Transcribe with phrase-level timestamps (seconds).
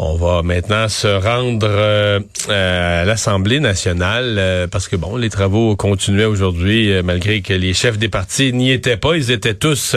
[0.00, 5.76] On va maintenant se rendre euh, à l'Assemblée nationale euh, parce que bon, les travaux
[5.76, 9.16] continuaient aujourd'hui euh, malgré que les chefs des partis n'y étaient pas.
[9.16, 9.94] Ils étaient tous,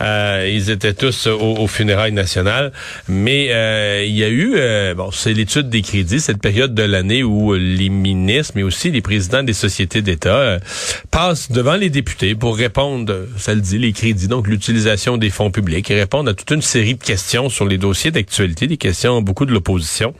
[0.00, 2.72] ils étaient tous au, funérailles nationales.
[3.06, 3.44] Mais
[4.04, 4.56] il y a eu,
[4.96, 9.00] bon, c'est l'étude des crédits, cette période de l'année où les ministres, mais aussi les
[9.00, 10.58] présidents des sociétés d'État
[11.12, 15.52] passent devant les députés pour répondre, ça le dit, les crédits, donc l'utilisation des fonds
[15.52, 19.19] publics, et répondre à toute une série de questions sur les dossiers d'actualité, des questions
[19.22, 20.14] beaucoup de l'opposition.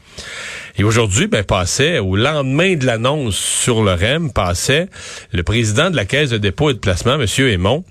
[0.80, 4.88] Et aujourd'hui, ben, passait, au lendemain de l'annonce sur le REM, passait
[5.30, 7.26] le président de la Caisse de dépôt et de placement, M.
[7.46, 7.84] Aymon,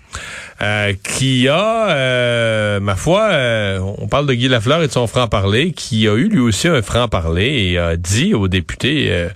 [0.63, 5.05] euh, qui a, euh, ma foi, euh, on parle de Guy Lafleur et de son
[5.05, 9.27] franc-parler, qui a eu lui aussi un franc-parler et a dit aux députés,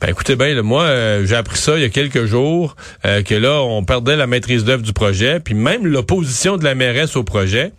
[0.00, 0.88] ben écoutez bien, moi,
[1.24, 4.82] j'ai appris ça il y a quelques jours, que là, on perdait la maîtrise d'œuvre
[4.82, 7.72] du projet, puis même l'opposition de la mairesse au projet,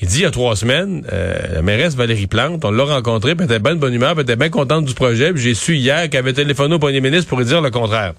[0.00, 1.04] il dit il y a trois semaines,
[1.52, 4.48] la mairesse Valérie Plante, on l'a rencontrée, elle était bien bonne humeur, elle était bien
[4.48, 7.60] contente du projet, j'ai su hier qu'elle avait téléphoné au premier ministre pour lui dire
[7.60, 8.12] le contraire.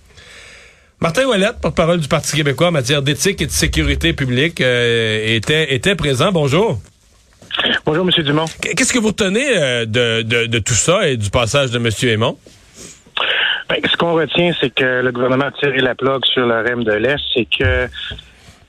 [1.02, 5.74] Martin Ouellette, porte-parole du Parti québécois en matière d'éthique et de sécurité publique, euh, était,
[5.74, 6.32] était présent.
[6.32, 6.80] Bonjour.
[7.86, 8.24] Bonjour, M.
[8.24, 8.46] Dumont.
[8.62, 11.90] Qu'est-ce que vous retenez euh, de, de, tout ça et du passage de M.
[12.04, 12.38] Aymon?
[13.70, 16.84] Ben, ce qu'on retient, c'est que le gouvernement a tiré la plaque sur le REM
[16.84, 17.20] de l'Est.
[17.34, 17.88] C'est que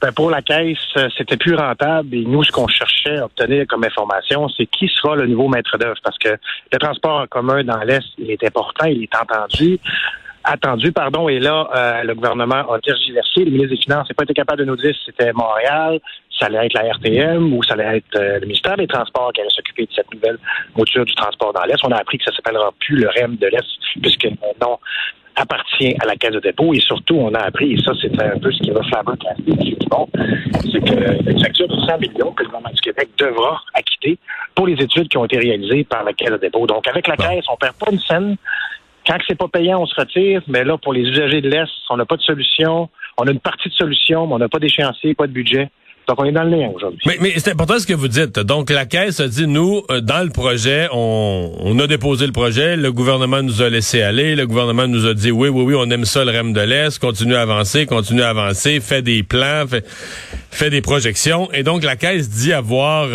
[0.00, 0.78] ben, pour la caisse,
[1.16, 2.14] c'était plus rentable.
[2.14, 5.76] Et nous, ce qu'on cherchait à obtenir comme information, c'est qui sera le nouveau maître
[5.78, 5.98] d'œuvre.
[6.02, 6.30] Parce que
[6.72, 9.78] le transport en commun dans l'Est, il est important, il est entendu
[10.44, 13.44] attendu, pardon, et là, euh, le gouvernement a tergiversé.
[13.44, 16.00] Le ministre des Finances n'a pas été capable de nous dire si c'était Montréal,
[16.38, 19.40] ça allait être la RTM ou ça allait être euh, le ministère des Transports qui
[19.40, 20.38] allait s'occuper de cette nouvelle
[20.76, 21.76] mouture du transport dans l'Est.
[21.84, 23.66] On a appris que ça s'appellera plus le REM de l'Est,
[24.00, 24.78] puisque le nom
[25.40, 26.72] appartient à la Caisse de dépôt.
[26.74, 30.08] Et surtout, on a appris, et ça, c'est un peu ce qui va faire bon,
[30.70, 34.18] c'est que une facture de 100 millions que le gouvernement du Québec devra acquitter
[34.54, 36.66] pour les études qui ont été réalisées par la Caisse de dépôt.
[36.66, 38.36] Donc, avec la Caisse, on perd pas une scène
[39.06, 41.96] quand c'est pas payant, on se retire, mais là, pour les usagers de l'Est, on
[41.96, 42.88] n'a pas de solution.
[43.18, 45.70] On a une partie de solution, mais on n'a pas d'échéancier, pas de budget.
[46.10, 46.98] Donc, on est dans le lien aujourd'hui.
[47.06, 48.40] Mais, c'est important ce que vous dites.
[48.40, 52.76] Donc, la Caisse a dit, nous, euh, dans le projet, on, a déposé le projet,
[52.76, 55.88] le gouvernement nous a laissé aller, le gouvernement nous a dit, oui, oui, oui, on
[55.88, 59.66] aime ça, le REM de l'Est, continue à avancer, continue à avancer, fait des plans,
[60.50, 61.48] fait, des projections.
[61.52, 63.06] Et donc, la Caisse dit avoir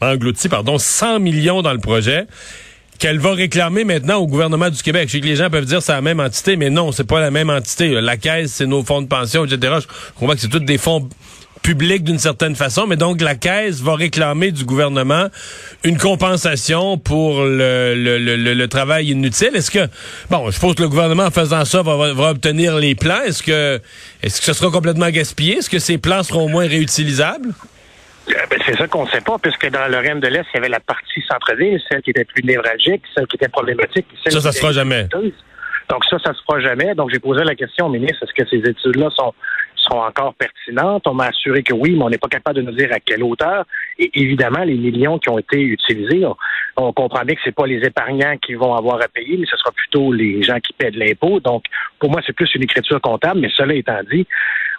[0.00, 2.28] englouti, pardon, 100 millions dans le projet
[3.00, 5.08] qu'elle va réclamer maintenant au gouvernement du Québec.
[5.08, 7.18] Je sais que les gens peuvent dire c'est la même entité, mais non, c'est pas
[7.18, 8.00] la même entité.
[8.00, 9.78] La caisse, c'est nos fonds de pension, etc.
[9.80, 9.86] Je
[10.16, 11.08] comprends que c'est tous des fonds
[11.64, 15.28] publics d'une certaine façon, mais donc la caisse va réclamer du gouvernement
[15.82, 19.50] une compensation pour le, le, le, travail inutile.
[19.54, 19.88] Est-ce que
[20.30, 23.22] bon, je suppose que le gouvernement en faisant ça va, va obtenir les plans.
[23.22, 23.80] Est-ce que
[24.22, 25.56] est-ce que ce sera complètement gaspillé?
[25.56, 27.48] Est-ce que ces plans seront au moins réutilisables?
[28.28, 30.56] Euh, ben, c'est ça qu'on ne sait pas, puisque dans le REM de l'Est, il
[30.56, 34.06] y avait la partie centre-ville, celle qui était plus névralgique, celle qui était problématique.
[34.22, 35.08] Celle ça, ça se fera jamais.
[35.90, 36.94] Donc ça, ça se fera jamais.
[36.94, 39.34] Donc j'ai posé la question au ministre, est-ce que ces études-là sont
[39.84, 41.06] sont encore pertinentes.
[41.06, 43.22] On m'a assuré que oui, mais on n'est pas capable de nous dire à quelle
[43.22, 43.64] hauteur.
[43.98, 46.24] Et évidemment, les millions qui ont été utilisés,
[46.76, 49.56] on, comprend bien que c'est pas les épargnants qui vont avoir à payer, mais ce
[49.56, 51.40] sera plutôt les gens qui paient de l'impôt.
[51.40, 51.64] Donc,
[51.98, 53.40] pour moi, c'est plus une écriture comptable.
[53.40, 54.26] Mais cela étant dit,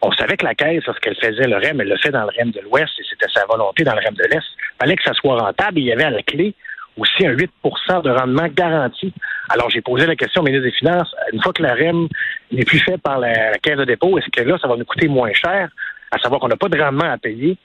[0.02, 2.52] on savait que la caisse, lorsqu'elle faisait le REM, elle le fait dans le REM
[2.52, 4.46] de l'Ouest et c'était sa volonté dans le REM de l'Est.
[4.58, 5.80] Il fallait que ça soit rentable.
[5.80, 6.54] Et il y avait la clé
[6.98, 9.14] aussi un 8% de rendement garanti.
[9.50, 12.08] Alors, j'ai posé la question au ministre des Finances, une fois que la REM
[12.52, 15.08] n'est plus fait par la, caisse de dépôt, est-ce que là, ça va nous coûter
[15.08, 15.70] moins cher,
[16.12, 17.58] à savoir qu'on n'a pas de rendement à payer?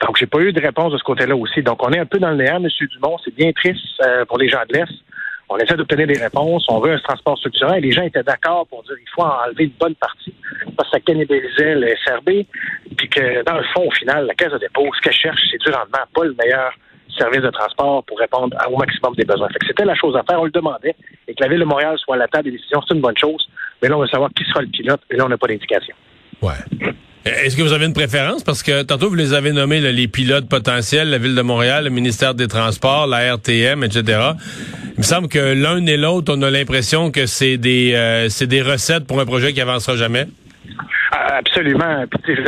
[0.00, 1.62] Donc, j'ai pas eu de réponse de ce côté-là aussi.
[1.62, 2.68] Donc, on est un peu dans le néant, M.
[2.92, 3.16] Dumont.
[3.24, 4.92] C'est bien triste euh, pour les gens de l'Est.
[5.48, 6.66] On essaie d'obtenir des réponses.
[6.68, 7.74] On veut un transport structurant.
[7.74, 10.34] Et les gens étaient d'accord pour dire qu'il faut enlever une bonne partie
[10.76, 12.44] parce que ça cannibalisait le SRB.
[12.96, 15.58] Puis que, dans le fond, au final, la caisse de dépôt, ce qu'elle cherche, c'est
[15.58, 16.72] du rendement, pas le meilleur
[17.16, 19.48] service de transport pour répondre au maximum des besoins.
[19.66, 20.94] c'était la chose à faire, on le demandait,
[21.28, 23.16] et que la Ville de Montréal soit à la table des décisions, c'est une bonne
[23.18, 23.48] chose.
[23.82, 25.94] Mais là, on veut savoir qui sera le pilote, et là, on n'a pas d'indication.
[26.42, 26.54] Ouais.
[27.24, 28.44] Est-ce que vous avez une préférence?
[28.44, 31.90] Parce que tantôt, vous les avez nommés les pilotes potentiels, la Ville de Montréal, le
[31.90, 34.20] ministère des Transports, la RTM, etc.
[34.92, 38.46] Il me semble que l'un et l'autre, on a l'impression que c'est des, euh, c'est
[38.46, 40.26] des recettes pour un projet qui avancera jamais.
[41.28, 42.04] Absolument.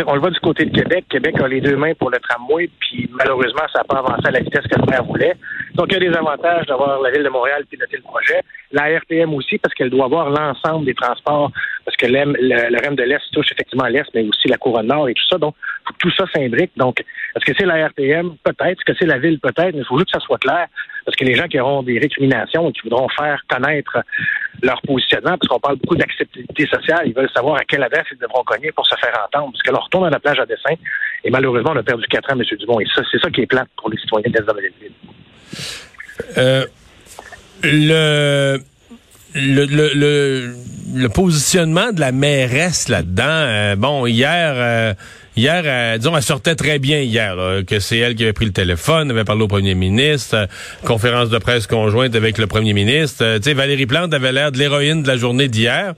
[0.07, 1.05] on le voit du côté de Québec.
[1.11, 4.31] Québec a les deux mains pour le tramway, puis malheureusement, ça n'a pas avancé à
[4.31, 5.35] la vitesse que le maire voulait.
[5.75, 8.41] Donc, il y a des avantages d'avoir la Ville de Montréal piloter le projet.
[8.71, 11.51] La RTM aussi, parce qu'elle doit avoir l'ensemble des transports,
[11.99, 15.27] que le, REM de l'Est touche effectivement l'Est, mais aussi la couronne nord et tout
[15.29, 15.37] ça.
[15.37, 15.55] Donc,
[15.99, 16.71] tout ça s'imbrique.
[16.77, 18.37] Donc, est-ce que c'est la RTM?
[18.43, 18.81] Peut-être.
[18.81, 19.39] Est-ce que c'est la Ville?
[19.41, 19.75] Peut-être.
[19.75, 20.69] Mais il faut juste que ça soit clair,
[21.05, 23.99] parce que les gens qui auront des récriminations et qui voudront faire connaître
[24.62, 28.19] leur positionnement, parce qu'on parle beaucoup d'acceptabilité sociale, ils veulent savoir à quelle adresse ils
[28.19, 29.53] devront cogner pour se faire entendre.
[29.53, 30.75] Parce que là, on retourne à la plage à dessin,
[31.25, 32.44] et malheureusement, on a perdu quatre ans, M.
[32.59, 32.81] Dumont.
[32.81, 34.89] Et ça, c'est ça qui est plate pour les citoyens de l'Est de
[36.39, 36.67] euh,
[37.65, 38.59] Le
[39.35, 40.55] le, le,
[40.95, 44.95] le, positionnement de la mairesse là-dedans, euh, bon, hier, euh,
[45.37, 47.37] hier, euh, disons, elle sortait très bien hier,
[47.67, 50.49] que c'est elle qui avait pris le téléphone, avait parlé au premier ministre,
[50.85, 53.37] conférence de presse conjointe avec le premier ministre.
[53.37, 55.95] tu sais, Valérie Plante avait l'air de l'héroïne de la journée d'hier.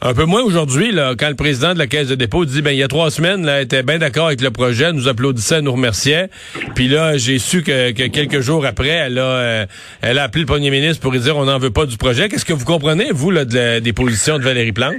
[0.00, 2.78] Un peu moins aujourd'hui, quand le président de la Caisse de dépôt dit, ben il
[2.78, 6.30] y a trois semaines, là, était bien d'accord avec le projet, nous applaudissait, nous remerciait.
[6.76, 9.66] Puis là, j'ai su que, quelques jours après, elle a, euh,
[10.00, 12.28] elle a appelé le premier ministre pour lui dire, on n'en veut pas du projet.
[12.28, 14.94] Qu'est-ce que vous comprenez, vous, là, des positions de Valérie Plante?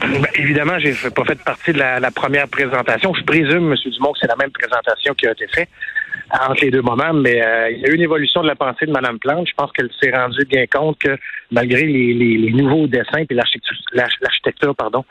[0.00, 3.14] Ben, évidemment, j'ai pas fait partie de la, la, première présentation.
[3.14, 3.76] Je présume, M.
[3.92, 5.68] Dumont, que c'est la même présentation qui a été faite
[6.32, 8.86] entre les deux moments, mais euh, il y a eu une évolution de la pensée
[8.86, 9.46] de Mme Plante.
[9.48, 11.16] Je pense qu'elle s'est rendue bien compte que
[11.50, 15.04] malgré les, les, nouveaux dessins et l'architecture, pardon,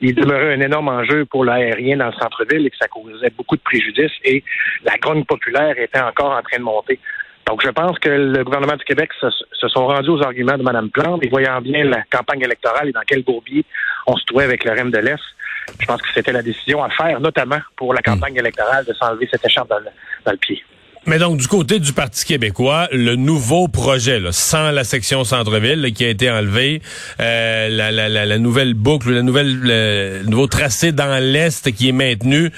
[0.00, 3.56] il demeurait un énorme enjeu pour l'aérien dans le centre-ville et que ça causait beaucoup
[3.56, 4.44] de préjudices et
[4.84, 6.98] la grogne populaire était encore en train de monter.
[7.46, 10.90] Donc, je pense que le gouvernement du Québec se, sont rendus aux arguments de Mme
[10.90, 13.64] Plante et voyant bien la campagne électorale et dans quel bourbier
[14.06, 15.18] on se trouvait avec le REM de l'Est,
[15.80, 19.28] je pense que c'était la décision à faire, notamment pour la campagne électorale, de s'enlever
[19.30, 20.62] cette écharpe dans le, pied.
[21.06, 26.04] Mais donc, du côté du Parti québécois, le nouveau projet, sans la section centre-ville qui
[26.04, 26.82] a été enlevée,
[27.20, 32.52] euh, la, nouvelle boucle, la nouvelle, le nouveau tracé dans l'Est qui est maintenu,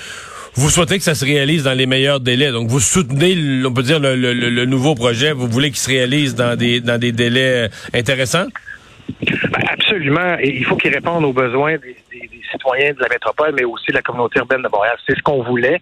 [0.54, 2.52] vous souhaitez que ça se réalise dans les meilleurs délais.
[2.52, 5.32] Donc, vous soutenez, on peut dire, le, nouveau projet.
[5.32, 8.46] Vous voulez qu'il se réalise dans des, dans des délais intéressants?
[9.20, 10.36] Ben, absolument.
[10.40, 11.96] Et il faut qu'il réponde aux besoins des,
[12.50, 14.96] citoyens de la métropole, mais aussi de la communauté urbaine de Montréal.
[15.06, 15.80] C'est ce qu'on voulait.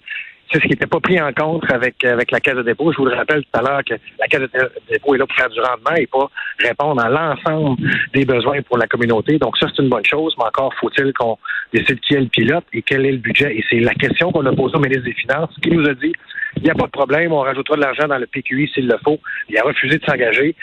[0.50, 2.90] C'est ce qui n'était pas pris en compte avec, avec la Caisse de dépôt.
[2.92, 5.36] Je vous le rappelle tout à l'heure que la Caisse de dépôt est là pour
[5.36, 7.80] faire du rendement et pas répondre à l'ensemble
[8.12, 9.38] des besoins pour la communauté.
[9.38, 11.38] Donc ça, c'est une bonne chose, mais encore faut-il qu'on
[11.72, 13.56] décide qui est le pilote et quel est le budget.
[13.56, 16.12] Et c'est la question qu'on a posée au ministre des Finances, qui nous a dit
[16.56, 18.98] il n'y a pas de problème, on rajoutera de l'argent dans le PQI s'il le
[19.04, 19.20] faut.
[19.48, 20.54] Il a refusé de s'engager.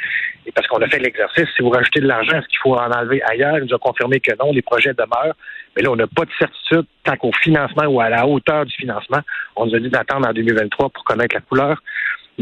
[0.46, 2.92] Et parce qu'on a fait l'exercice, si vous rajoutez de l'argent, est-ce qu'il faut en
[2.92, 3.58] enlever ailleurs?
[3.58, 5.36] Il nous a confirmé que non, les projets demeurent.
[5.76, 8.74] Mais là, on n'a pas de certitude tant qu'au financement ou à la hauteur du
[8.76, 9.20] financement.
[9.56, 11.82] On nous a dit d'attendre en 2023 pour connaître la couleur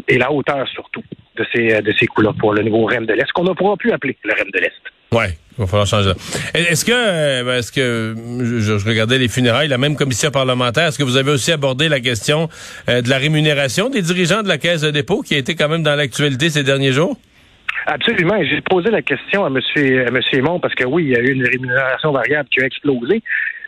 [0.08, 1.04] et la hauteur surtout
[1.36, 3.92] de ces, de ces couleurs pour le nouveau REM de l'Est, qu'on ne pourra plus
[3.92, 4.95] appeler le REM de l'Est.
[5.16, 5.28] Oui,
[5.58, 6.12] il va falloir changer.
[6.54, 8.14] Est-ce que, euh, est-ce que
[8.44, 12.02] je, regardais les funérailles, la même commission parlementaire, est-ce que vous avez aussi abordé la
[12.02, 12.50] question
[12.90, 15.70] euh, de la rémunération des dirigeants de la Caisse de dépôt qui a été quand
[15.70, 17.16] même dans l'actualité ces derniers jours?
[17.86, 18.44] Absolument.
[18.44, 19.58] J'ai posé la question à M.
[19.58, 23.24] À Aymon parce que oui, il y a eu une rémunération variable qui a explosé.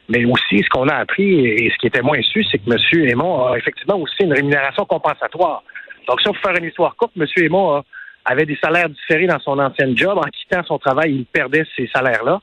[0.09, 3.07] Mais aussi, ce qu'on a appris et ce qui était moins su, c'est que M.
[3.07, 5.63] Aymon a effectivement aussi une rémunération compensatoire.
[6.07, 7.25] Donc, si on peut faire une histoire courte, M.
[7.37, 7.85] Aymon a
[8.27, 10.17] avait des salaires différés dans son ancienne job.
[10.17, 12.41] En quittant son travail, il perdait ces salaires-là.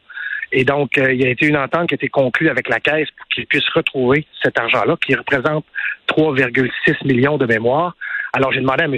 [0.52, 2.80] Et donc, euh, il y a été une entente qui a été conclue avec la
[2.80, 5.64] Caisse pour qu'il puisse retrouver cet argent-là, qui représente
[6.08, 7.96] 3,6 millions de mémoire.
[8.32, 8.92] Alors, j'ai demandé à M.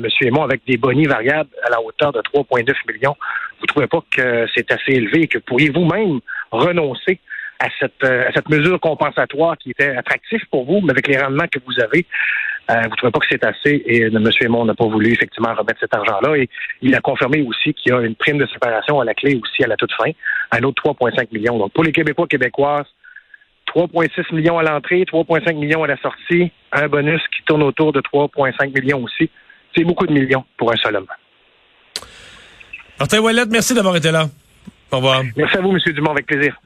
[0.00, 3.16] Monsieur avec des bonnies variables à la hauteur de 3,9 millions,
[3.58, 6.20] vous ne trouvez pas que c'est assez élevé et que pourriez vous-même
[6.50, 7.20] renoncer
[7.60, 11.18] à cette, euh, à cette mesure compensatoire qui était attractive pour vous, mais avec les
[11.18, 12.06] rendements que vous avez,
[12.70, 14.30] euh, vous ne trouvez pas que c'est assez et euh, M.
[14.42, 16.36] Aymon n'a pas voulu effectivement remettre cet argent-là.
[16.36, 16.48] Et
[16.82, 19.64] il a confirmé aussi qu'il y a une prime de séparation à la clé aussi
[19.64, 20.10] à la toute fin,
[20.52, 21.58] un autre 3,5 millions.
[21.58, 22.86] Donc pour les Québécois québécoises,
[23.74, 28.00] 3,6 millions à l'entrée, 3,5 millions à la sortie, un bonus qui tourne autour de
[28.00, 29.30] 3,5 millions aussi.
[29.74, 31.06] C'est beaucoup de millions pour un seul homme.
[32.98, 34.26] Martin Wallet, merci d'avoir été là.
[34.92, 35.22] Au revoir.
[35.36, 35.78] Merci à vous, M.
[35.94, 36.60] Dumont, avec plaisir.